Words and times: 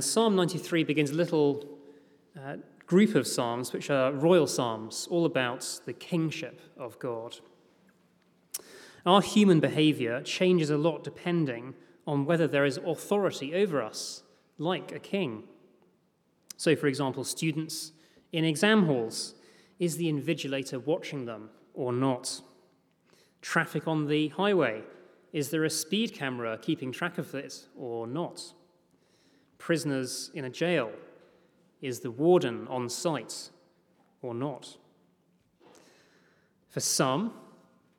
And 0.00 0.04
Psalm 0.06 0.34
93 0.34 0.84
begins 0.84 1.10
a 1.10 1.14
little 1.14 1.62
uh, 2.34 2.56
group 2.86 3.14
of 3.14 3.26
psalms, 3.26 3.74
which 3.74 3.90
are 3.90 4.10
royal 4.10 4.46
psalms, 4.46 5.06
all 5.10 5.26
about 5.26 5.80
the 5.84 5.92
kingship 5.92 6.62
of 6.78 6.98
God. 6.98 7.36
Our 9.04 9.20
human 9.20 9.60
behavior 9.60 10.22
changes 10.22 10.70
a 10.70 10.78
lot 10.78 11.04
depending 11.04 11.74
on 12.06 12.24
whether 12.24 12.48
there 12.48 12.64
is 12.64 12.78
authority 12.78 13.54
over 13.54 13.82
us, 13.82 14.22
like 14.56 14.90
a 14.90 14.98
king. 14.98 15.42
So, 16.56 16.74
for 16.74 16.86
example, 16.86 17.22
students 17.22 17.92
in 18.32 18.46
exam 18.46 18.86
halls 18.86 19.34
is 19.78 19.98
the 19.98 20.10
invigilator 20.10 20.82
watching 20.82 21.26
them 21.26 21.50
or 21.74 21.92
not? 21.92 22.40
Traffic 23.42 23.86
on 23.86 24.06
the 24.06 24.28
highway 24.28 24.82
is 25.34 25.50
there 25.50 25.64
a 25.64 25.68
speed 25.68 26.14
camera 26.14 26.56
keeping 26.56 26.90
track 26.90 27.18
of 27.18 27.34
it 27.34 27.66
or 27.76 28.06
not? 28.06 28.54
Prisoners 29.60 30.30
in 30.32 30.46
a 30.46 30.50
jail 30.50 30.90
is 31.82 32.00
the 32.00 32.10
warden 32.10 32.66
on 32.68 32.88
site 32.88 33.50
or 34.22 34.34
not? 34.34 34.78
For 36.70 36.80
some, 36.80 37.34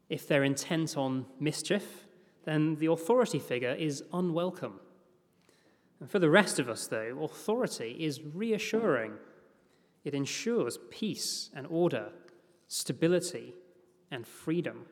if 0.10 0.28
they're 0.28 0.44
intent 0.44 0.98
on 0.98 1.28
mischief, 1.40 2.08
then 2.46 2.78
the 2.78 2.88
authority 2.88 3.38
figure 3.38 3.76
is 3.78 4.04
unwelcome. 4.12 4.80
And 6.00 6.10
for 6.10 6.18
the 6.18 6.32
rest 6.32 6.58
of 6.58 6.68
us, 6.68 6.88
though, 6.88 7.20
authority 7.24 7.96
is 8.00 8.24
reassuring. 8.24 9.14
It 10.04 10.16
ensures 10.16 10.80
peace 10.90 11.52
and 11.54 11.68
order, 11.68 12.10
stability 12.70 13.54
and 14.10 14.26
freedom. 14.26 14.88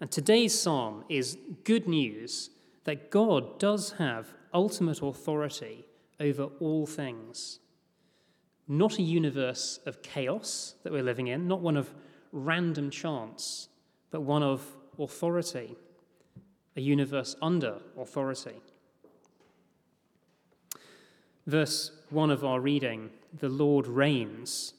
And 0.00 0.12
today's 0.12 0.56
psalm 0.56 1.04
is 1.08 1.38
good 1.64 1.88
news 1.88 2.50
that 2.84 3.10
God 3.10 3.58
does 3.58 3.92
have 3.98 4.28
ultimate 4.56 5.02
authority 5.02 5.84
over 6.18 6.44
all 6.60 6.86
things. 6.86 7.60
Not 8.66 8.98
a 8.98 9.02
universe 9.02 9.78
of 9.84 10.02
chaos 10.02 10.74
that 10.82 10.92
we're 10.92 11.02
living 11.02 11.28
in, 11.28 11.46
not 11.46 11.60
one 11.60 11.76
of 11.76 11.94
random 12.32 12.90
chance, 12.90 13.68
but 14.10 14.22
one 14.22 14.42
of 14.42 14.62
authority, 14.98 15.76
a 16.74 16.80
universe 16.80 17.36
under 17.42 17.76
authority. 17.98 18.56
Verse 21.46 21.92
1 22.08 22.30
of 22.30 22.42
our 22.42 22.58
reading, 22.58 23.10
the 23.38 23.50
Lord 23.50 23.86
reigns. 23.86 24.72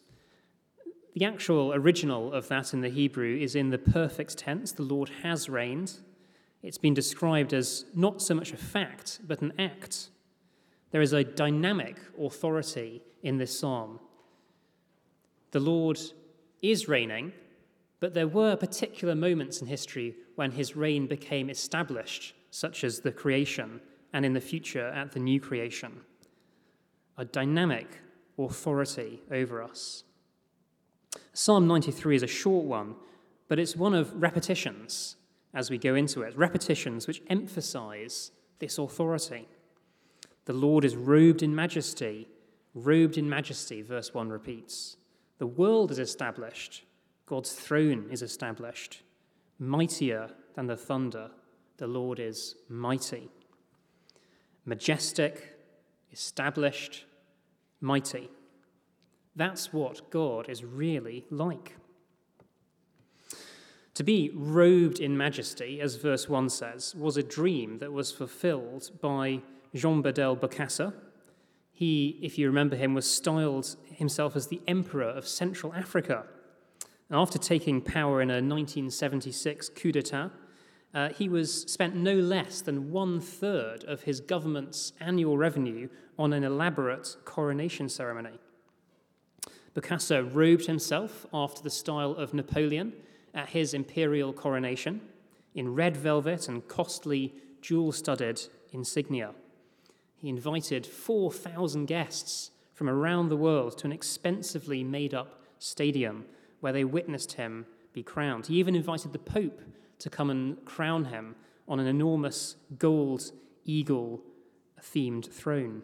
The 1.14 1.24
actual 1.24 1.72
original 1.72 2.34
of 2.34 2.48
that 2.48 2.74
in 2.74 2.82
the 2.82 2.90
Hebrew 2.90 3.38
is 3.38 3.56
in 3.56 3.70
the 3.70 3.78
perfect 3.78 4.40
tense, 4.40 4.72
the 4.72 4.82
Lord 4.82 5.12
has 5.22 5.48
reigned. 5.48 5.94
It's 6.64 6.78
been 6.78 6.94
described 6.94 7.54
as 7.54 7.86
not 7.94 8.22
so 8.22 8.34
much 8.34 8.52
a 8.52 8.58
fact, 8.58 9.20
but 9.28 9.42
an 9.42 9.54
act. 9.60 10.10
There 10.92 11.02
is 11.02 11.14
a 11.14 11.24
dynamic 11.24 11.98
authority 12.20 13.02
in 13.24 13.38
this 13.38 13.58
psalm. 13.58 14.00
The 15.52 15.60
Lord 15.60 16.00
is 16.62 16.88
reigning, 16.88 17.34
but 18.00 18.14
there 18.14 18.28
were 18.28 18.56
particular 18.56 19.16
moments 19.16 19.62
in 19.62 19.68
history 19.68 20.16
when 20.36 20.52
his 20.52 20.76
reign 20.76 21.08
became 21.08 21.50
established, 21.50 22.34
such 22.52 22.84
as 22.84 23.00
the 23.00 23.12
creation, 23.12 23.82
and 24.14 24.26
in 24.26 24.34
the 24.34 24.42
future 24.42 24.88
at 24.88 25.12
the 25.12 25.20
new 25.20 25.40
creation. 25.40 26.02
A 27.18 27.26
dynamic 27.26 28.00
authority 28.38 29.22
over 29.32 29.62
us. 29.62 30.04
Psalm 31.34 31.68
93 31.68 32.16
is 32.16 32.24
a 32.24 32.28
short 32.28 32.66
one, 32.66 32.96
but 33.48 33.60
it's 33.60 33.76
one 33.76 33.94
of 33.94 34.22
repetitions 34.22 35.17
as 35.54 35.70
we 35.70 35.78
go 35.78 35.96
into 35.96 36.22
it, 36.22 36.38
repetitions 36.38 37.08
which 37.08 37.22
emphasize 37.28 38.32
this 38.60 38.78
authority. 38.78 39.48
The 40.46 40.54
Lord 40.54 40.86
is 40.86 40.96
robed 40.96 41.44
in 41.44 41.56
majesty, 41.56 42.28
robed 42.74 43.18
in 43.18 43.30
majesty, 43.30 43.82
verse 43.82 44.14
1 44.14 44.30
repeats. 44.30 44.98
The 45.40 45.48
world 45.48 45.92
is 45.92 46.00
established, 46.00 46.84
God's 47.26 47.54
throne 47.54 48.08
is 48.10 48.22
established. 48.22 49.04
Mightier 49.60 50.30
than 50.56 50.68
the 50.68 50.78
thunder, 50.78 51.32
the 51.78 51.88
Lord 51.88 52.20
is 52.20 52.56
mighty. 52.70 53.30
Majestic, 54.66 55.58
established, 56.12 57.06
mighty. 57.82 58.30
That's 59.36 59.72
what 59.72 60.10
God 60.10 60.50
is 60.50 60.64
really 60.64 61.26
like. 61.30 61.76
To 63.98 64.04
be 64.04 64.30
robed 64.36 65.00
in 65.00 65.18
majesty, 65.18 65.82
as 65.82 65.96
verse 65.96 66.30
1 66.30 66.50
says, 66.50 66.94
was 66.94 67.18
a 67.18 67.24
dream 67.24 67.80
that 67.80 67.92
was 67.92 68.12
fulfilled 68.12 68.92
by 69.02 69.42
Jean 69.74 70.04
Bedel 70.04 70.38
Bokassa. 70.38 70.94
He, 71.72 72.20
if 72.22 72.38
you 72.38 72.46
remember 72.46 72.76
him, 72.76 72.94
was 72.94 73.10
styled 73.10 73.76
himself 73.92 74.36
as 74.36 74.50
the 74.50 74.62
Emperor 74.68 75.10
of 75.10 75.28
Central 75.28 75.74
Africa. 75.74 76.26
After 77.10 77.40
taking 77.40 77.82
power 77.82 78.22
in 78.22 78.30
a 78.30 78.34
1976 78.34 79.70
coup 79.70 79.92
d'etat, 79.92 80.30
uh, 80.94 81.10
he 81.10 81.28
was 81.28 81.64
spent 81.64 81.96
no 81.96 82.14
less 82.14 82.62
than 82.62 82.92
one 82.92 83.20
third 83.20 83.84
of 83.86 84.04
his 84.04 84.20
government's 84.20 84.94
annual 85.00 85.40
revenue 85.40 85.90
on 86.20 86.34
an 86.34 86.44
elaborate 86.44 87.16
coronation 87.26 87.90
ceremony. 87.90 88.38
Bokassa 89.74 90.24
robed 90.36 90.68
himself 90.68 91.26
after 91.34 91.64
the 91.64 91.72
style 91.72 92.12
of 92.12 92.36
Napoleon 92.36 92.94
at 93.38 93.50
his 93.50 93.76
imperial 93.76 94.34
coronation 94.34 95.00
in 95.54 95.76
red 95.76 95.96
velvet 95.96 96.50
and 96.50 96.68
costly 96.68 97.36
jewel 97.62 97.92
studded 97.92 98.42
insignia. 98.72 99.34
He 100.16 100.28
invited 100.28 100.88
4,000 100.88 101.86
guests 101.86 102.50
from 102.74 102.90
around 102.90 103.30
the 103.30 103.38
world 103.38 103.78
to 103.78 103.86
an 103.86 103.94
expensively 103.94 104.84
made 104.84 105.14
up 105.14 105.44
stadium 105.60 106.26
where 106.62 106.74
they 106.74 106.84
witnessed 106.84 107.34
him 107.34 107.68
be 107.94 108.02
crowned. 108.02 108.48
He 108.48 108.56
even 108.56 108.76
invited 108.76 109.14
the 109.14 109.20
Pope 109.20 109.62
to 110.00 110.10
come 110.10 110.32
and 110.32 110.64
crown 110.66 111.06
him 111.06 111.36
on 111.68 111.80
an 111.80 111.88
enormous 111.88 112.56
gold 112.80 113.32
eagle 113.66 114.22
themed 114.82 115.32
throne. 115.32 115.84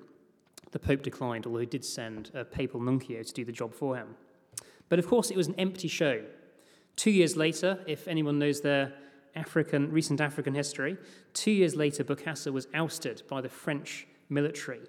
The 0.71 0.79
Pope 0.79 1.03
declined, 1.03 1.45
although 1.45 1.59
he 1.59 1.67
did 1.67 1.85
send 1.85 2.31
a 2.33 2.43
papal 2.43 2.79
nuncio 2.79 3.21
to 3.21 3.33
do 3.33 3.45
the 3.45 3.51
job 3.51 3.75
for 3.75 3.95
him. 3.95 4.15
But 4.89 4.97
of 4.97 5.07
course, 5.07 5.29
it 5.29 5.37
was 5.37 5.47
an 5.47 5.55
empty 5.59 5.87
show. 5.87 6.23
Two 6.95 7.11
years 7.11 7.35
later, 7.35 7.79
if 7.87 8.07
anyone 8.07 8.39
knows 8.39 8.61
their 8.61 8.93
African, 9.35 9.91
recent 9.91 10.21
African 10.21 10.53
history, 10.53 10.97
two 11.33 11.51
years 11.51 11.75
later, 11.75 12.03
Bokassa 12.03 12.51
was 12.51 12.67
ousted 12.73 13.23
by 13.27 13.41
the 13.41 13.49
French 13.49 14.07
military 14.29 14.81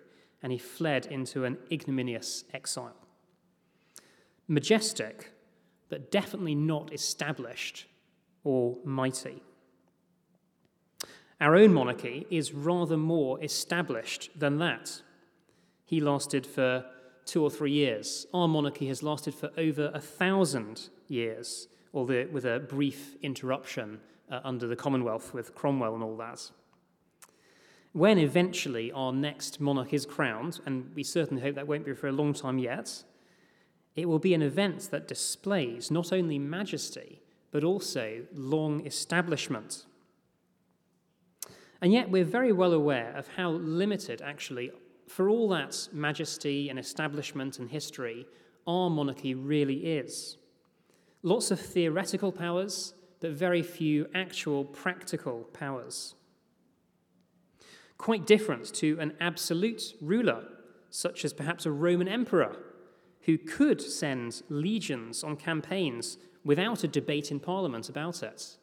and 0.42 0.52
he 0.52 0.58
fled 0.58 1.06
into 1.06 1.44
an 1.44 1.56
ignominious 1.72 2.44
exile. 2.52 2.94
Majestic, 4.46 5.32
but 5.88 6.10
definitely 6.10 6.54
not 6.54 6.92
established 6.92 7.86
or 8.44 8.76
mighty. 8.84 9.42
Our 11.40 11.56
own 11.56 11.72
monarchy 11.72 12.26
is 12.30 12.52
rather 12.52 12.96
more 12.96 13.42
established 13.42 14.30
than 14.38 14.58
that. 14.58 15.02
He 15.84 16.00
lasted 16.00 16.46
for 16.46 16.84
two 17.24 17.42
or 17.42 17.50
three 17.50 17.72
years. 17.72 18.26
Our 18.34 18.48
monarchy 18.48 18.86
has 18.88 19.02
lasted 19.02 19.34
for 19.34 19.50
over 19.56 19.90
a 19.94 20.00
thousand 20.00 20.88
years, 21.08 21.68
although 21.94 22.26
with 22.30 22.44
a 22.44 22.58
brief 22.58 23.16
interruption 23.22 24.00
uh, 24.30 24.40
under 24.44 24.66
the 24.66 24.76
Commonwealth 24.76 25.32
with 25.32 25.54
Cromwell 25.54 25.94
and 25.94 26.02
all 26.02 26.16
that. 26.16 26.50
When 27.92 28.18
eventually 28.18 28.90
our 28.90 29.12
next 29.12 29.60
monarch 29.60 29.92
is 29.92 30.04
crowned, 30.04 30.60
and 30.66 30.90
we 30.94 31.04
certainly 31.04 31.42
hope 31.42 31.54
that 31.54 31.68
won't 31.68 31.86
be 31.86 31.94
for 31.94 32.08
a 32.08 32.12
long 32.12 32.32
time 32.34 32.58
yet, 32.58 33.04
it 33.94 34.08
will 34.08 34.18
be 34.18 34.34
an 34.34 34.42
event 34.42 34.88
that 34.90 35.06
displays 35.06 35.90
not 35.92 36.12
only 36.12 36.38
majesty, 36.38 37.22
but 37.52 37.62
also 37.62 38.22
long 38.34 38.84
establishment. 38.84 39.86
And 41.80 41.92
yet, 41.92 42.10
we're 42.10 42.24
very 42.24 42.50
well 42.50 42.72
aware 42.72 43.14
of 43.16 43.28
how 43.28 43.50
limited, 43.50 44.20
actually, 44.22 44.72
for 45.06 45.28
all 45.28 45.48
that 45.50 45.88
majesty 45.92 46.68
and 46.70 46.78
establishment 46.78 47.60
and 47.60 47.70
history, 47.70 48.26
our 48.66 48.90
monarchy 48.90 49.34
really 49.34 49.86
is. 49.86 50.38
Lots 51.26 51.50
of 51.50 51.58
theoretical 51.58 52.32
powers, 52.32 52.92
but 53.20 53.30
very 53.30 53.62
few 53.62 54.06
actual 54.14 54.62
practical 54.62 55.44
powers. 55.54 56.14
Quite 57.96 58.26
different 58.26 58.74
to 58.74 58.98
an 59.00 59.14
absolute 59.20 59.94
ruler, 60.02 60.44
such 60.90 61.24
as 61.24 61.32
perhaps 61.32 61.64
a 61.64 61.70
Roman 61.70 62.08
emperor 62.08 62.58
who 63.22 63.38
could 63.38 63.80
send 63.80 64.42
legions 64.50 65.24
on 65.24 65.36
campaigns 65.36 66.18
without 66.44 66.84
a 66.84 66.88
debate 66.88 67.30
in 67.30 67.40
Parliament 67.40 67.88
about 67.88 68.22
it, 68.22 68.58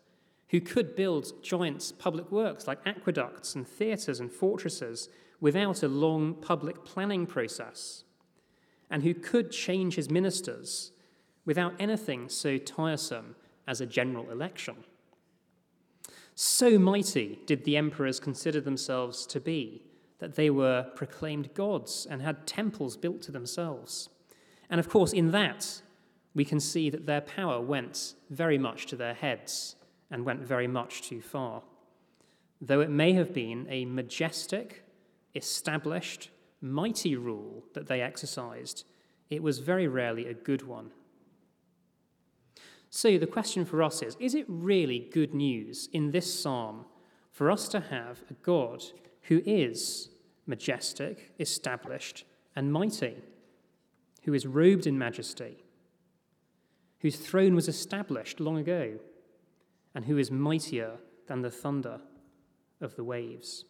who 0.49 0.61
could 0.61 0.95
build 0.95 1.41
giant 1.41 1.93
public 1.97 2.31
works 2.31 2.67
like 2.67 2.85
aqueducts 2.85 3.55
and 3.55 3.67
theatres 3.67 4.19
and 4.19 4.31
fortresses 4.31 5.09
without 5.39 5.81
a 5.81 5.87
long 5.87 6.35
public 6.35 6.85
planning 6.85 7.25
process, 7.25 8.03
and 8.91 9.01
who 9.01 9.15
could 9.15 9.49
change 9.49 9.95
his 9.95 10.11
ministers 10.11 10.90
without 11.45 11.73
anything 11.79 12.29
so 12.29 12.57
tiresome 12.57 13.35
as 13.67 13.81
a 13.81 13.85
general 13.85 14.29
election. 14.29 14.75
So 16.35 16.79
mighty 16.79 17.39
did 17.45 17.65
the 17.65 17.77
emperors 17.77 18.19
consider 18.19 18.61
themselves 18.61 19.25
to 19.27 19.39
be 19.39 19.83
that 20.19 20.35
they 20.35 20.49
were 20.49 20.87
proclaimed 20.95 21.53
gods 21.53 22.07
and 22.09 22.21
had 22.21 22.45
temples 22.45 22.95
built 22.95 23.21
to 23.23 23.31
themselves. 23.31 24.09
And 24.69 24.79
of 24.79 24.87
course, 24.87 25.13
in 25.13 25.31
that, 25.31 25.81
we 26.33 26.45
can 26.45 26.59
see 26.59 26.89
that 26.89 27.05
their 27.05 27.21
power 27.21 27.59
went 27.59 28.13
very 28.29 28.57
much 28.57 28.85
to 28.87 28.95
their 28.95 29.13
heads 29.13 29.75
and 30.09 30.25
went 30.25 30.41
very 30.41 30.67
much 30.67 31.01
too 31.01 31.21
far. 31.21 31.63
Though 32.61 32.81
it 32.81 32.89
may 32.89 33.13
have 33.13 33.33
been 33.33 33.65
a 33.69 33.85
majestic, 33.85 34.83
established, 35.33 36.29
mighty 36.61 37.15
rule 37.15 37.63
that 37.73 37.87
they 37.87 38.01
exercised, 38.01 38.85
it 39.29 39.41
was 39.41 39.59
very 39.59 39.87
rarely 39.87 40.27
a 40.27 40.33
good 40.33 40.61
one. 40.67 40.91
So 42.93 43.17
the 43.17 43.25
question 43.25 43.63
for 43.63 43.81
us 43.81 44.01
is 44.03 44.17
is 44.19 44.35
it 44.35 44.45
really 44.47 45.07
good 45.11 45.33
news 45.33 45.89
in 45.93 46.11
this 46.11 46.41
psalm 46.41 46.85
for 47.31 47.49
us 47.49 47.69
to 47.69 47.79
have 47.79 48.21
a 48.29 48.33
God 48.33 48.83
who 49.23 49.41
is 49.45 50.09
majestic, 50.45 51.31
established, 51.39 52.25
and 52.53 52.71
mighty, 52.71 53.15
who 54.23 54.33
is 54.33 54.45
robed 54.45 54.85
in 54.85 54.97
majesty, 54.97 55.63
whose 56.99 57.15
throne 57.15 57.55
was 57.55 57.69
established 57.69 58.41
long 58.41 58.57
ago, 58.57 58.99
and 59.95 60.05
who 60.05 60.17
is 60.17 60.29
mightier 60.29 60.97
than 61.27 61.41
the 61.41 61.49
thunder 61.49 62.01
of 62.81 62.97
the 62.97 63.05
waves? 63.05 63.63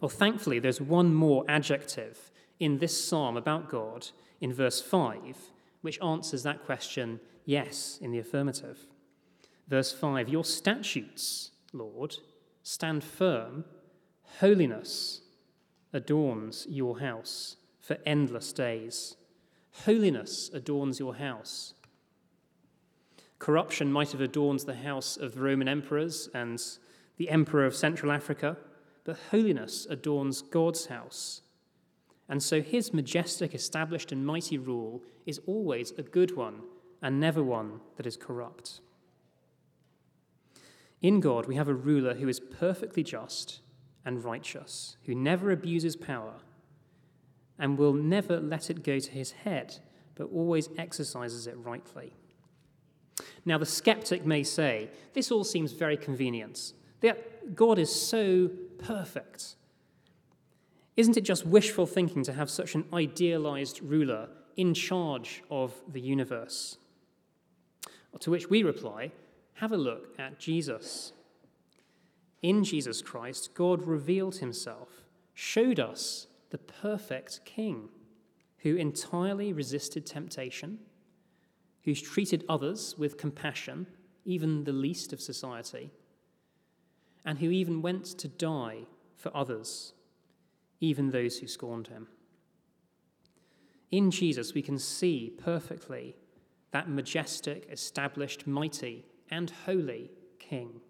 Well, 0.00 0.08
thankfully, 0.08 0.58
there's 0.58 0.80
one 0.80 1.14
more 1.14 1.44
adjective 1.46 2.32
in 2.58 2.78
this 2.78 3.04
psalm 3.04 3.36
about 3.36 3.68
God 3.68 4.08
in 4.40 4.54
verse 4.54 4.80
5, 4.80 5.36
which 5.82 6.00
answers 6.00 6.42
that 6.44 6.64
question 6.64 7.20
yes 7.44 7.98
in 8.00 8.12
the 8.12 8.18
affirmative. 8.18 8.86
Verse 9.68 9.92
5 9.92 10.28
Your 10.28 10.44
statutes, 10.44 11.50
Lord, 11.72 12.16
stand 12.62 13.04
firm. 13.04 13.64
Holiness 14.40 15.20
adorns 15.92 16.66
your 16.68 17.00
house 17.00 17.56
for 17.80 17.98
endless 18.06 18.52
days. 18.52 19.16
Holiness 19.84 20.50
adorns 20.52 20.98
your 20.98 21.16
house. 21.16 21.74
Corruption 23.38 23.90
might 23.92 24.12
have 24.12 24.20
adorned 24.20 24.60
the 24.60 24.76
house 24.76 25.16
of 25.16 25.34
the 25.34 25.40
Roman 25.40 25.68
emperors 25.68 26.28
and 26.32 26.62
the 27.16 27.28
emperor 27.28 27.66
of 27.66 27.74
Central 27.74 28.12
Africa, 28.12 28.56
but 29.04 29.18
holiness 29.30 29.86
adorns 29.90 30.42
God's 30.42 30.86
house. 30.86 31.42
And 32.28 32.42
so 32.42 32.62
his 32.62 32.94
majestic, 32.94 33.54
established, 33.54 34.12
and 34.12 34.24
mighty 34.24 34.58
rule 34.58 35.02
is 35.26 35.40
always 35.46 35.92
a 35.98 36.02
good 36.02 36.36
one 36.36 36.60
and 37.02 37.18
never 37.18 37.42
one 37.42 37.80
that 37.96 38.06
is 38.06 38.16
corrupt. 38.16 38.80
In 41.00 41.18
God, 41.18 41.46
we 41.46 41.56
have 41.56 41.68
a 41.68 41.74
ruler 41.74 42.14
who 42.14 42.28
is 42.28 42.38
perfectly 42.38 43.02
just 43.02 43.60
and 44.04 44.24
righteous, 44.24 44.96
who 45.04 45.14
never 45.14 45.50
abuses 45.50 45.96
power 45.96 46.34
and 47.58 47.76
will 47.76 47.92
never 47.92 48.40
let 48.40 48.70
it 48.70 48.84
go 48.84 48.98
to 48.98 49.10
his 49.10 49.32
head, 49.32 49.78
but 50.14 50.30
always 50.32 50.68
exercises 50.78 51.46
it 51.46 51.56
rightly. 51.58 52.14
Now, 53.44 53.58
the 53.58 53.66
skeptic 53.66 54.24
may 54.24 54.42
say, 54.44 54.90
this 55.12 55.30
all 55.30 55.44
seems 55.44 55.72
very 55.72 55.96
convenient. 55.96 56.72
God 57.54 57.78
is 57.78 57.92
so 57.92 58.48
perfect. 58.78 59.56
Isn't 60.96 61.16
it 61.16 61.22
just 61.22 61.46
wishful 61.46 61.86
thinking 61.86 62.22
to 62.24 62.32
have 62.32 62.48
such 62.50 62.74
an 62.74 62.84
idealized 62.92 63.82
ruler 63.82 64.28
in 64.56 64.74
charge 64.74 65.42
of 65.50 65.74
the 65.88 66.00
universe? 66.00 66.78
To 68.20 68.30
which 68.30 68.48
we 68.48 68.62
reply, 68.62 69.10
have 69.54 69.72
a 69.72 69.76
look 69.76 70.14
at 70.18 70.38
Jesus. 70.38 71.12
In 72.42 72.64
Jesus 72.64 73.02
Christ, 73.02 73.54
God 73.54 73.82
revealed 73.86 74.36
himself, 74.36 74.88
showed 75.34 75.80
us 75.80 76.26
the 76.50 76.58
perfect 76.58 77.40
King 77.44 77.88
who 78.58 78.76
entirely 78.76 79.52
resisted 79.52 80.06
temptation, 80.06 80.78
who's 81.84 82.00
treated 82.00 82.44
others 82.48 82.94
with 82.96 83.18
compassion, 83.18 83.86
even 84.24 84.64
the 84.64 84.72
least 84.72 85.12
of 85.12 85.20
society, 85.20 85.90
and 87.24 87.38
who 87.38 87.50
even 87.50 87.82
went 87.82 88.04
to 88.04 88.28
die 88.28 88.80
for 89.16 89.36
others, 89.36 89.94
even 90.80 91.10
those 91.10 91.38
who 91.38 91.46
scorned 91.46 91.88
him. 91.88 92.06
In 93.90 94.10
Jesus, 94.10 94.54
we 94.54 94.62
can 94.62 94.78
see 94.78 95.32
perfectly 95.36 96.14
that 96.72 96.88
majestic, 96.88 97.68
established, 97.70 98.46
mighty, 98.46 99.04
and 99.30 99.50
holy 99.66 100.10
King. 100.38 100.80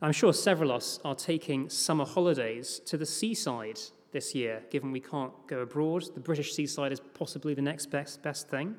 I'm 0.00 0.12
sure 0.12 0.32
several 0.32 0.70
of 0.70 0.76
us 0.76 1.00
are 1.04 1.14
taking 1.14 1.68
summer 1.68 2.04
holidays 2.04 2.80
to 2.86 2.96
the 2.96 3.06
seaside 3.06 3.80
this 4.12 4.34
year, 4.34 4.62
given 4.70 4.92
we 4.92 5.00
can't 5.00 5.32
go 5.48 5.58
abroad. 5.60 6.04
The 6.14 6.20
British 6.20 6.54
seaside 6.54 6.92
is 6.92 7.00
possibly 7.14 7.52
the 7.52 7.62
next 7.62 7.86
best, 7.86 8.22
best 8.22 8.48
thing. 8.48 8.76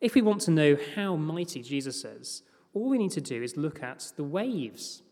If 0.00 0.14
we 0.14 0.22
want 0.22 0.42
to 0.42 0.50
know 0.50 0.76
how 0.94 1.16
mighty 1.16 1.62
Jesus 1.62 2.04
is, 2.04 2.42
all 2.74 2.88
we 2.88 2.98
need 2.98 3.12
to 3.12 3.20
do 3.20 3.42
is 3.42 3.56
look 3.56 3.82
at 3.82 4.12
the 4.16 4.24
waves. 4.24 5.02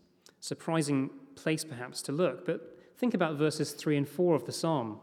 Surprising 0.41 1.11
place, 1.35 1.65
perhaps, 1.65 2.03
to 2.03 2.13
look, 2.13 2.45
but 2.45 2.79
think 2.99 3.15
about 3.15 3.37
verses 3.37 3.73
3 3.73 3.97
and 3.97 4.09
4 4.09 4.35
of 4.35 4.45
the 4.45 4.53
psalm. 4.53 5.01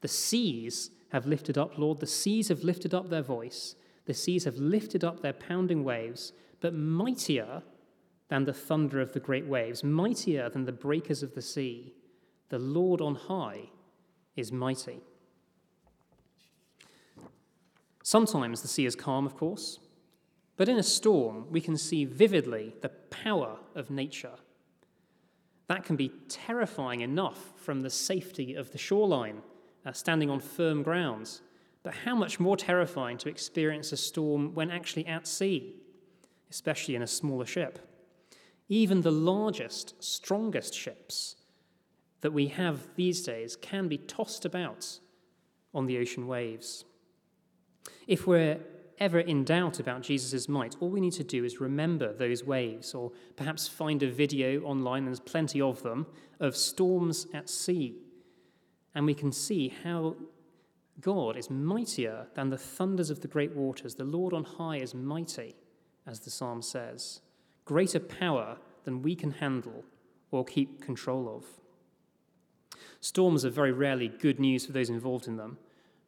The 0.00 0.08
seas 0.08 0.90
have 1.10 1.26
lifted 1.26 1.58
up, 1.58 1.78
Lord. 1.78 2.00
The 2.00 2.06
seas 2.06 2.48
have 2.48 2.62
lifted 2.64 2.94
up 2.94 3.10
their 3.10 3.22
voice. 3.22 3.74
The 4.06 4.14
seas 4.14 4.44
have 4.44 4.56
lifted 4.56 5.04
up 5.04 5.20
their 5.20 5.32
pounding 5.32 5.84
waves, 5.84 6.32
but 6.60 6.74
mightier 6.74 7.62
than 8.28 8.44
the 8.44 8.52
thunder 8.52 9.00
of 9.00 9.12
the 9.12 9.20
great 9.20 9.46
waves, 9.46 9.84
mightier 9.84 10.48
than 10.48 10.64
the 10.64 10.72
breakers 10.72 11.22
of 11.22 11.34
the 11.34 11.42
sea. 11.42 11.94
The 12.48 12.58
Lord 12.58 13.00
on 13.00 13.14
high 13.14 13.70
is 14.36 14.52
mighty. 14.52 15.00
Sometimes 18.02 18.62
the 18.62 18.68
sea 18.68 18.86
is 18.86 18.96
calm, 18.96 19.26
of 19.26 19.36
course, 19.36 19.78
but 20.56 20.68
in 20.68 20.78
a 20.78 20.82
storm, 20.82 21.46
we 21.50 21.60
can 21.60 21.76
see 21.76 22.04
vividly 22.04 22.74
the 22.82 22.88
power 22.88 23.58
of 23.74 23.90
nature. 23.90 24.34
That 25.68 25.84
can 25.84 25.96
be 25.96 26.12
terrifying 26.28 27.00
enough 27.00 27.52
from 27.56 27.80
the 27.80 27.90
safety 27.90 28.54
of 28.54 28.72
the 28.72 28.78
shoreline 28.78 29.42
uh, 29.84 29.92
standing 29.92 30.30
on 30.30 30.40
firm 30.40 30.82
grounds. 30.82 31.42
But 31.82 31.94
how 31.94 32.14
much 32.14 32.38
more 32.38 32.56
terrifying 32.56 33.16
to 33.18 33.28
experience 33.28 33.92
a 33.92 33.96
storm 33.96 34.54
when 34.54 34.70
actually 34.70 35.06
at 35.06 35.26
sea, 35.26 35.76
especially 36.50 36.94
in 36.94 37.02
a 37.02 37.06
smaller 37.06 37.46
ship? 37.46 37.78
Even 38.68 39.00
the 39.00 39.10
largest, 39.10 40.02
strongest 40.02 40.74
ships 40.74 41.36
that 42.20 42.32
we 42.32 42.48
have 42.48 42.94
these 42.96 43.22
days 43.22 43.56
can 43.56 43.88
be 43.88 43.98
tossed 43.98 44.44
about 44.44 44.98
on 45.72 45.86
the 45.86 45.98
ocean 45.98 46.26
waves. 46.26 46.84
If 48.06 48.26
we're 48.26 48.58
ever 48.98 49.20
in 49.20 49.44
doubt 49.44 49.80
about 49.80 50.02
Jesus' 50.02 50.48
might, 50.48 50.76
all 50.80 50.90
we 50.90 51.00
need 51.00 51.14
to 51.14 51.24
do 51.24 51.44
is 51.44 51.60
remember 51.60 52.12
those 52.12 52.44
waves, 52.44 52.94
or 52.94 53.10
perhaps 53.36 53.66
find 53.66 54.02
a 54.02 54.10
video 54.10 54.60
online, 54.62 55.06
there's 55.06 55.18
plenty 55.20 55.60
of 55.62 55.82
them, 55.82 56.06
of 56.38 56.54
storms 56.54 57.26
at 57.32 57.48
sea 57.48 57.96
and 58.94 59.06
we 59.06 59.14
can 59.14 59.32
see 59.32 59.72
how 59.82 60.16
God 61.00 61.36
is 61.36 61.50
mightier 61.50 62.26
than 62.34 62.50
the 62.50 62.58
thunders 62.58 63.10
of 63.10 63.20
the 63.20 63.28
great 63.28 63.54
waters. 63.54 63.94
The 63.94 64.04
Lord 64.04 64.32
on 64.32 64.44
high 64.44 64.76
is 64.76 64.94
mighty, 64.94 65.54
as 66.06 66.20
the 66.20 66.30
psalm 66.30 66.62
says, 66.62 67.20
greater 67.64 68.00
power 68.00 68.58
than 68.84 69.02
we 69.02 69.14
can 69.14 69.30
handle 69.30 69.84
or 70.30 70.44
keep 70.44 70.82
control 70.82 71.28
of. 71.34 71.44
Storms 73.00 73.44
are 73.44 73.50
very 73.50 73.72
rarely 73.72 74.08
good 74.08 74.38
news 74.38 74.66
for 74.66 74.72
those 74.72 74.90
involved 74.90 75.26
in 75.26 75.36
them, 75.36 75.58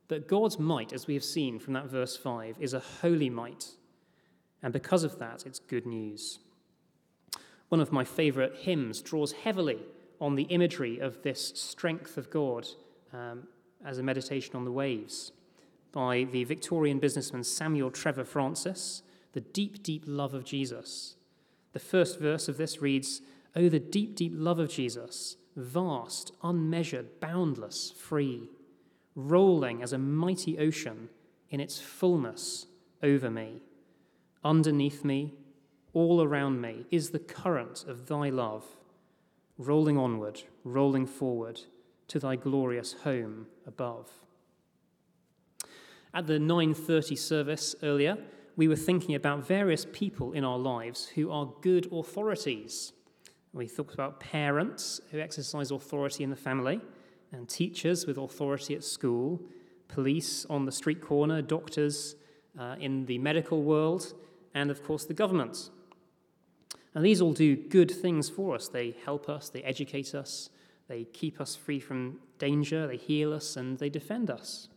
but 0.09 0.29
God's 0.29 0.59
might, 0.59 0.93
as 0.93 1.07
we 1.07 1.15
have 1.15 1.25
seen 1.25 1.59
from 1.59 1.73
that 1.73 1.87
verse 1.87 2.17
5, 2.17 2.57
is 2.61 2.75
a 2.75 2.81
holy 2.81 3.31
might, 3.31 3.71
and 4.63 4.73
because 4.73 5.05
of 5.05 5.19
that, 5.19 5.47
it's 5.47 5.59
good 5.59 5.87
news. 5.87 6.39
One 7.69 7.81
of 7.81 7.93
my 7.93 8.05
favorite 8.05 8.57
hymns 8.57 9.01
draws 9.01 9.33
heavily 9.33 9.79
on 10.21 10.35
the 10.35 10.45
imagery 10.45 10.99
of 10.99 11.23
this 11.23 11.53
strength 11.55 12.17
of 12.17 12.31
God 12.31 12.69
um, 13.13 13.45
as 13.85 13.99
a 13.99 14.03
meditation 14.03 14.57
on 14.57 14.65
the 14.65 14.73
waves 14.73 15.33
by 15.93 16.25
the 16.25 16.45
Victorian 16.45 16.99
businessman 16.99 17.45
Samuel 17.45 17.91
Trevor 17.91 18.25
Francis, 18.25 19.03
The 19.33 19.41
Deep, 19.41 19.83
Deep 19.83 20.05
Love 20.07 20.35
of 20.35 20.45
Jesus. 20.45 21.17
The 21.73 21.79
first 21.79 22.19
verse 22.19 22.49
of 22.49 22.57
this 22.57 22.81
reads, 22.81 23.21
Oh, 23.55 23.69
the 23.69 23.79
deep, 23.79 24.17
deep 24.17 24.33
love 24.35 24.59
of 24.59 24.71
Jesus, 24.71 25.37
vast, 25.57 26.33
unmeasured, 26.43 27.21
boundless, 27.21 27.91
free, 27.91 28.49
rolling 29.15 29.83
as 29.83 29.93
a 29.93 29.99
mighty 29.99 30.59
ocean 30.59 31.11
in 31.51 31.61
its 31.61 31.79
fullness 31.79 32.67
over 33.03 33.31
me. 33.31 33.61
Underneath 34.43 35.05
me, 35.05 35.35
all 35.93 36.23
around 36.23 36.63
me, 36.63 36.87
is 36.91 37.11
the 37.11 37.19
current 37.19 37.85
of 37.87 38.07
thy 38.07 38.31
love 38.31 38.65
rolling 39.63 39.99
onward, 39.99 40.43
rolling 40.65 41.07
forward 41.07 41.61
to 42.09 42.19
thy 42.19 42.37
glorious 42.37 42.93
home 43.05 43.47
above. 43.67 44.11
At 46.15 46.27
the 46.27 46.39
9:30 46.39 47.17
service 47.17 47.75
earlier, 47.83 48.19
we 48.55 48.69
were 48.69 48.77
thinking 48.77 49.15
about 49.15 49.47
various 49.47 49.87
people 49.93 50.33
in 50.33 50.45
our 50.45 50.59
lives 50.59 51.07
who 51.15 51.31
are 51.31 51.55
good 51.63 51.91
authorities. 51.91 52.93
We 53.55 53.67
talked 53.67 53.95
about 53.95 54.21
parents 54.21 55.01
who 55.11 55.19
exercise 55.19 55.71
authority 55.71 56.23
in 56.23 56.31
the 56.31 56.37
family, 56.37 56.81
and 57.33 57.49
teachers 57.49 58.07
with 58.07 58.19
authority 58.19 58.75
at 58.75 58.85
school, 58.85 59.41
police 59.89 60.45
on 60.51 60.67
the 60.67 60.73
street 60.73 61.01
corner, 61.01 61.41
doctors 61.43 62.15
uh, 62.59 62.77
in 62.79 63.07
the 63.07 63.19
medical 63.19 63.63
world, 63.63 64.15
and 64.55 64.71
of 64.71 64.83
course 64.85 65.05
the 65.05 65.15
government. 65.15 65.71
And 66.95 67.05
these 67.05 67.21
all 67.21 67.33
do 67.33 67.57
good 67.57 67.91
things 67.91 68.29
for 68.29 68.55
us. 68.55 68.69
They 68.69 68.95
help 69.05 69.29
us, 69.29 69.49
they 69.49 69.63
educate 69.63 70.15
us, 70.15 70.51
they 70.89 71.05
keep 71.05 71.41
us 71.41 71.57
free 71.57 71.81
from 71.81 72.19
danger, 72.39 72.87
they 72.87 72.97
heal 72.97 73.33
us, 73.33 73.57
and 73.57 73.79
they 73.79 73.89
defend 73.89 74.31
us. 74.31 74.69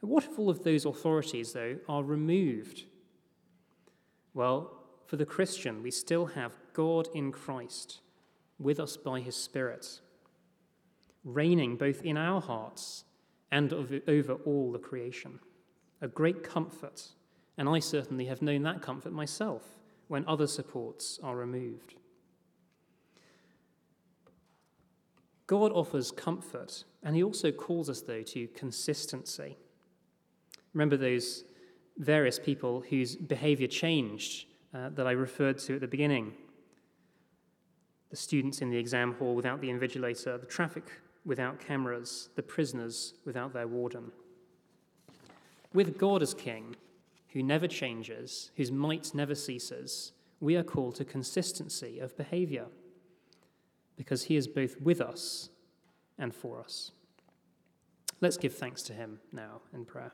What 0.00 0.24
if 0.24 0.38
all 0.38 0.48
of 0.48 0.64
those 0.64 0.86
authorities, 0.86 1.52
though, 1.52 1.76
are 1.88 2.02
removed? 2.02 2.84
Well, 4.32 4.72
for 5.06 5.16
the 5.16 5.26
Christian, 5.26 5.82
we 5.82 5.90
still 5.90 6.26
have 6.26 6.56
God 6.72 7.08
in 7.12 7.32
Christ 7.32 8.00
with 8.58 8.78
us 8.78 8.96
by 8.96 9.20
his 9.20 9.36
Spirit, 9.36 10.00
reigning 11.24 11.76
both 11.76 12.02
in 12.02 12.16
our 12.16 12.40
hearts 12.40 13.04
and 13.50 13.72
over 14.06 14.34
all 14.34 14.70
the 14.70 14.78
creation. 14.78 15.40
A 16.00 16.08
great 16.08 16.42
comfort, 16.44 17.08
and 17.58 17.68
I 17.68 17.80
certainly 17.80 18.26
have 18.26 18.40
known 18.40 18.62
that 18.62 18.80
comfort 18.80 19.12
myself 19.12 19.79
when 20.10 20.26
other 20.26 20.48
supports 20.48 21.20
are 21.22 21.36
removed. 21.36 21.94
God 25.46 25.70
offers 25.70 26.10
comfort, 26.10 26.82
and 27.04 27.14
he 27.14 27.22
also 27.22 27.52
calls 27.52 27.88
us, 27.88 28.00
though, 28.00 28.22
to 28.22 28.48
consistency. 28.48 29.56
Remember 30.74 30.96
those 30.96 31.44
various 31.96 32.40
people 32.40 32.82
whose 32.90 33.14
behavior 33.14 33.68
changed 33.68 34.46
uh, 34.74 34.88
that 34.88 35.06
I 35.06 35.12
referred 35.12 35.58
to 35.58 35.76
at 35.76 35.80
the 35.80 35.86
beginning 35.86 36.32
the 38.10 38.16
students 38.16 38.60
in 38.60 38.70
the 38.70 38.78
exam 38.78 39.14
hall 39.14 39.36
without 39.36 39.60
the 39.60 39.68
invigilator, 39.68 40.40
the 40.40 40.46
traffic 40.46 40.90
without 41.24 41.60
cameras, 41.60 42.30
the 42.34 42.42
prisoners 42.42 43.14
without 43.24 43.52
their 43.52 43.68
warden. 43.68 44.10
With 45.72 45.96
God 45.96 46.20
as 46.20 46.34
King, 46.34 46.74
who 47.32 47.42
never 47.42 47.66
changes, 47.66 48.50
whose 48.56 48.72
might 48.72 49.14
never 49.14 49.34
ceases, 49.34 50.12
we 50.40 50.56
are 50.56 50.62
called 50.62 50.96
to 50.96 51.04
consistency 51.04 51.98
of 51.98 52.16
behavior 52.16 52.66
because 53.96 54.24
he 54.24 54.36
is 54.36 54.48
both 54.48 54.80
with 54.80 55.00
us 55.00 55.50
and 56.18 56.34
for 56.34 56.60
us. 56.60 56.92
Let's 58.20 58.36
give 58.36 58.54
thanks 58.54 58.82
to 58.82 58.92
him 58.92 59.20
now 59.32 59.60
in 59.72 59.84
prayer. 59.84 60.12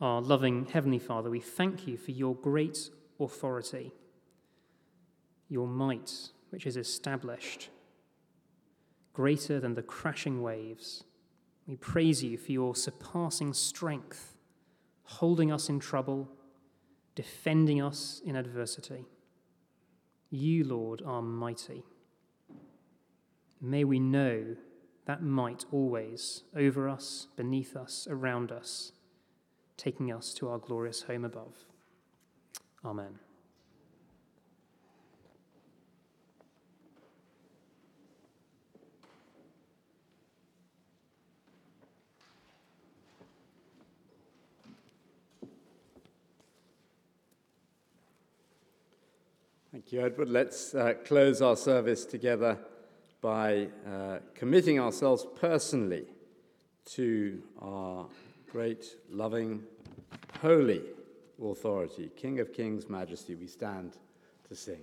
Our 0.00 0.20
loving 0.20 0.66
Heavenly 0.66 0.98
Father, 0.98 1.30
we 1.30 1.40
thank 1.40 1.86
you 1.86 1.96
for 1.96 2.10
your 2.10 2.34
great 2.34 2.90
authority, 3.20 3.92
your 5.48 5.68
might, 5.68 6.12
which 6.50 6.66
is 6.66 6.76
established, 6.76 7.68
greater 9.12 9.60
than 9.60 9.74
the 9.74 9.82
crashing 9.82 10.42
waves. 10.42 11.04
We 11.66 11.76
praise 11.76 12.22
you 12.22 12.36
for 12.36 12.52
your 12.52 12.74
surpassing 12.74 13.52
strength, 13.52 14.34
holding 15.04 15.52
us 15.52 15.68
in 15.68 15.78
trouble, 15.80 16.28
defending 17.14 17.80
us 17.80 18.20
in 18.24 18.36
adversity. 18.36 19.04
You, 20.30 20.64
Lord, 20.64 21.02
are 21.04 21.22
mighty. 21.22 21.84
May 23.60 23.84
we 23.84 24.00
know 24.00 24.56
that 25.06 25.22
might 25.22 25.64
always 25.70 26.44
over 26.56 26.88
us, 26.88 27.28
beneath 27.36 27.76
us, 27.76 28.08
around 28.10 28.50
us 28.50 28.92
taking 29.76 30.12
us 30.12 30.32
to 30.34 30.48
our 30.48 30.58
glorious 30.58 31.02
home 31.02 31.24
above. 31.24 31.64
Amen. 32.84 33.18
Thank 49.72 49.90
you, 49.90 50.04
Edward. 50.04 50.28
Let's 50.28 50.74
uh, 50.74 50.92
close 51.06 51.40
our 51.40 51.56
service 51.56 52.04
together 52.04 52.58
by 53.22 53.68
uh, 53.90 54.18
committing 54.34 54.78
ourselves 54.78 55.26
personally 55.40 56.04
to 56.90 57.42
our 57.58 58.06
great, 58.50 58.84
loving, 59.08 59.62
holy 60.42 60.82
authority, 61.42 62.10
King 62.14 62.38
of 62.40 62.52
kings, 62.52 62.90
majesty, 62.90 63.34
we 63.34 63.46
stand 63.46 63.96
to 64.46 64.54
sing. 64.54 64.82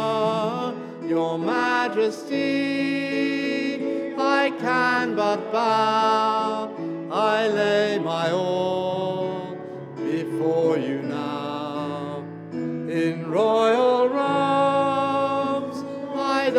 your 1.31 1.39
majesty. 1.39 2.35
I 4.17 4.51
can 4.59 5.15
but 5.15 5.51
bow, 5.51 6.75
I 7.09 7.47
lay 7.47 7.99
my 7.99 8.31
all 8.31 9.55
before 9.95 10.77
you 10.77 11.01
now 11.01 12.25
in 12.51 13.29
royal 13.29 14.09
robes, 14.09 15.83
I 16.13 16.49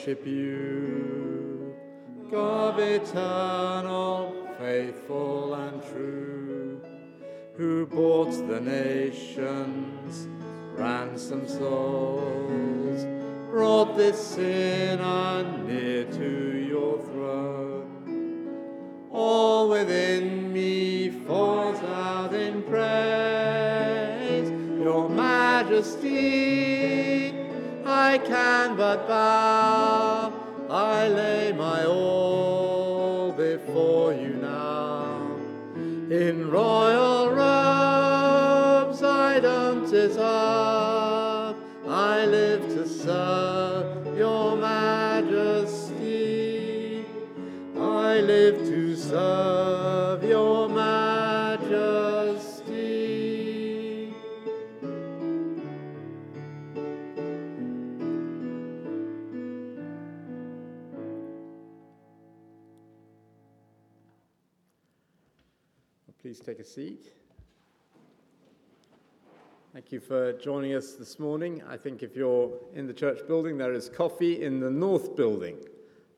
worship 0.00 0.26
you, 0.26 1.74
God 2.30 2.80
eternal, 2.80 4.48
faithful 4.58 5.52
and 5.52 5.82
true, 5.82 6.80
who 7.54 7.84
bought 7.86 8.30
the 8.48 8.60
nations 8.60 10.26
ransom 10.72 11.46
souls, 11.46 13.04
brought 13.50 13.94
this 13.94 14.18
sinner 14.18 15.42
near 15.66 16.04
to 16.04 16.56
your 16.56 16.98
throne. 17.02 18.48
All 19.10 19.68
within 19.68 20.50
me 20.50 21.10
falls 21.10 21.78
out 21.82 22.32
in 22.32 22.62
praise, 22.62 24.50
your 24.82 25.10
majesty. 25.10 26.50
I 28.00 28.16
can 28.16 28.76
but 28.76 29.06
bow, 29.06 30.32
I 30.70 31.06
lay 31.08 31.52
my 31.52 31.84
all 31.84 33.30
before 33.30 34.14
you 34.14 34.34
now. 34.40 35.36
In 36.10 36.50
royal 36.50 37.19
seat. 66.74 67.12
Thank 69.72 69.90
you 69.90 69.98
for 69.98 70.32
joining 70.34 70.74
us 70.74 70.92
this 70.92 71.18
morning. 71.18 71.64
I 71.68 71.76
think 71.76 72.04
if 72.04 72.14
you're 72.14 72.52
in 72.74 72.86
the 72.86 72.92
church 72.92 73.26
building, 73.26 73.58
there 73.58 73.72
is 73.72 73.88
coffee 73.88 74.44
in 74.44 74.60
the 74.60 74.70
north 74.70 75.16
building 75.16 75.56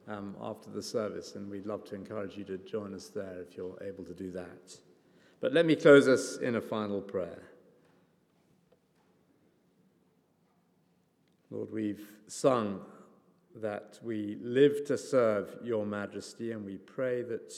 um, 0.08 0.36
after 0.42 0.68
the 0.68 0.82
service, 0.82 1.36
and 1.36 1.50
we'd 1.50 1.64
love 1.64 1.84
to 1.86 1.94
encourage 1.94 2.36
you 2.36 2.44
to 2.44 2.58
join 2.58 2.92
us 2.92 3.08
there 3.08 3.40
if 3.40 3.56
you're 3.56 3.82
able 3.82 4.04
to 4.04 4.12
do 4.12 4.30
that. 4.32 4.76
But 5.40 5.54
let 5.54 5.64
me 5.64 5.74
close 5.74 6.06
us 6.06 6.36
in 6.36 6.56
a 6.56 6.60
final 6.60 7.00
prayer. 7.00 7.44
Lord, 11.50 11.72
we've 11.72 12.12
sung 12.26 12.82
that 13.56 13.98
we 14.02 14.36
live 14.42 14.84
to 14.88 14.98
serve 14.98 15.56
your 15.64 15.86
majesty, 15.86 16.52
and 16.52 16.62
we 16.62 16.76
pray 16.76 17.22
that 17.22 17.54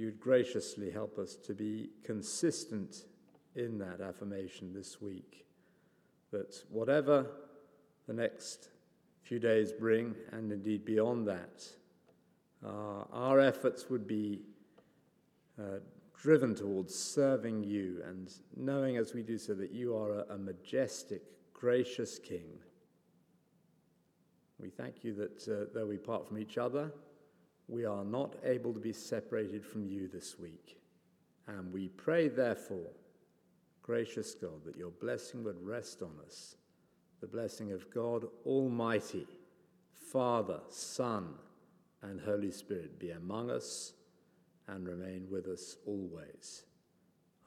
you'd 0.00 0.20
graciously 0.20 0.90
help 0.90 1.18
us 1.18 1.36
to 1.36 1.54
be 1.54 1.90
consistent 2.02 3.04
in 3.54 3.78
that 3.78 4.00
affirmation 4.00 4.72
this 4.72 5.00
week. 5.00 5.44
That 6.32 6.56
whatever 6.70 7.26
the 8.06 8.14
next 8.14 8.68
few 9.22 9.38
days 9.38 9.72
bring, 9.72 10.14
and 10.32 10.50
indeed 10.50 10.84
beyond 10.84 11.26
that, 11.28 11.64
uh, 12.64 13.04
our 13.12 13.40
efforts 13.40 13.90
would 13.90 14.06
be 14.06 14.40
uh, 15.58 15.80
driven 16.20 16.54
towards 16.54 16.94
serving 16.94 17.62
you 17.64 18.02
and 18.06 18.32
knowing 18.56 18.96
as 18.96 19.14
we 19.14 19.22
do 19.22 19.38
so 19.38 19.54
that 19.54 19.70
you 19.70 19.96
are 19.96 20.20
a, 20.20 20.34
a 20.34 20.38
majestic, 20.38 21.22
gracious 21.52 22.18
King 22.18 22.58
we 24.60 24.68
thank 24.68 25.04
you 25.04 25.14
that 25.14 25.48
uh, 25.48 25.66
though 25.72 25.86
we 25.86 25.96
part 25.96 26.26
from 26.26 26.38
each 26.38 26.58
other, 26.58 26.92
we 27.70 27.84
are 27.84 28.04
not 28.04 28.36
able 28.44 28.74
to 28.74 28.80
be 28.80 28.92
separated 28.92 29.64
from 29.64 29.86
you 29.86 30.08
this 30.08 30.38
week. 30.38 30.78
And 31.46 31.72
we 31.72 31.88
pray, 31.88 32.28
therefore, 32.28 32.90
gracious 33.82 34.34
God, 34.34 34.64
that 34.64 34.76
your 34.76 34.90
blessing 34.90 35.44
would 35.44 35.64
rest 35.64 36.02
on 36.02 36.12
us 36.24 36.56
the 37.20 37.26
blessing 37.26 37.72
of 37.72 37.90
God 37.92 38.24
Almighty, 38.46 39.26
Father, 40.10 40.60
Son, 40.70 41.34
and 42.02 42.20
Holy 42.20 42.50
Spirit 42.50 42.98
be 42.98 43.10
among 43.10 43.50
us 43.50 43.92
and 44.68 44.88
remain 44.88 45.26
with 45.30 45.46
us 45.46 45.76
always. 45.86 46.64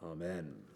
Amen. 0.03 0.72